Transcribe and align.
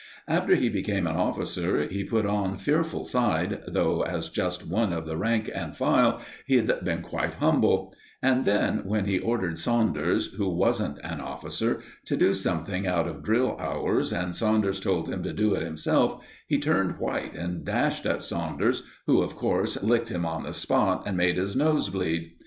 After 0.27 0.55
he 0.55 0.67
became 0.67 1.05
an 1.05 1.15
officer, 1.15 1.83
he 1.87 2.03
put 2.03 2.25
on 2.25 2.57
fearful 2.57 3.05
side, 3.05 3.61
though 3.67 4.01
as 4.01 4.29
just 4.29 4.65
one 4.67 4.91
of 4.93 5.05
the 5.05 5.15
rank 5.15 5.47
and 5.53 5.77
file 5.77 6.21
he'd 6.47 6.71
been 6.83 7.03
quite 7.03 7.35
humble; 7.35 7.93
and 8.19 8.43
then, 8.43 8.77
when 8.83 9.05
he 9.05 9.19
ordered 9.19 9.59
Saunders, 9.59 10.33
who 10.33 10.49
wasn't 10.49 10.97
an 11.03 11.21
officer, 11.21 11.83
to 12.05 12.17
do 12.17 12.33
something 12.33 12.87
out 12.87 13.07
of 13.07 13.21
drill 13.21 13.55
hours, 13.59 14.11
and 14.11 14.35
Saunders 14.35 14.79
told 14.79 15.07
him 15.07 15.21
to 15.21 15.33
do 15.33 15.53
it 15.53 15.61
himself, 15.61 16.25
he 16.47 16.57
turned 16.57 16.97
white 16.97 17.35
and 17.35 17.63
dashed 17.63 18.07
at 18.07 18.23
Saunders, 18.23 18.81
who, 19.05 19.21
of 19.21 19.35
course, 19.35 19.83
licked 19.83 20.09
him 20.09 20.25
on 20.25 20.41
the 20.45 20.53
spot 20.53 21.03
and 21.05 21.15
made 21.15 21.37
his 21.37 21.55
nose 21.55 21.89
bleed. 21.89 22.31